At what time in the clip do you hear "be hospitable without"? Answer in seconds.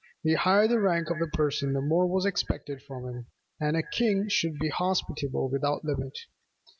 4.57-5.85